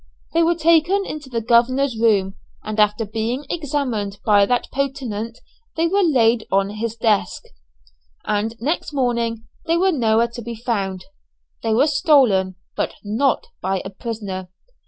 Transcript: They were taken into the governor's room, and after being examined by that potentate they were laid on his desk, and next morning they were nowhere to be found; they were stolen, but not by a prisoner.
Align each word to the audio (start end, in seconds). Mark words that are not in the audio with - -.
They 0.33 0.41
were 0.41 0.55
taken 0.55 1.05
into 1.05 1.29
the 1.29 1.41
governor's 1.41 1.95
room, 1.95 2.33
and 2.63 2.79
after 2.79 3.05
being 3.05 3.45
examined 3.51 4.17
by 4.25 4.47
that 4.47 4.71
potentate 4.71 5.37
they 5.77 5.87
were 5.87 6.01
laid 6.01 6.47
on 6.51 6.71
his 6.71 6.95
desk, 6.95 7.43
and 8.25 8.59
next 8.59 8.93
morning 8.93 9.43
they 9.67 9.77
were 9.77 9.91
nowhere 9.91 10.29
to 10.29 10.41
be 10.41 10.55
found; 10.55 11.05
they 11.61 11.75
were 11.75 11.85
stolen, 11.85 12.55
but 12.75 12.95
not 13.03 13.45
by 13.61 13.83
a 13.85 13.91
prisoner. 13.91 14.47